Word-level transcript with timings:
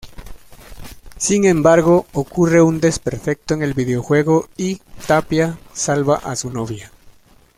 Sin 1.17 1.45
embargo, 1.45 2.07
ocurre 2.13 2.63
un 2.63 2.79
desperfecto 2.79 3.53
en 3.53 3.61
el 3.61 3.75
videojuego 3.75 4.49
y 4.57 4.77
Tapia 5.05 5.59
salva 5.75 6.15
a 6.15 6.35
su 6.35 6.49
novia. 6.49 6.91